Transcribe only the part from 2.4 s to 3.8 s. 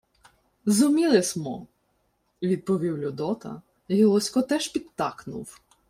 відповів Людота,